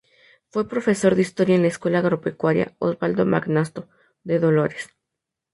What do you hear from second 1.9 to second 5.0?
Agropecuaria "Osvaldo Magnasco", de Dolores.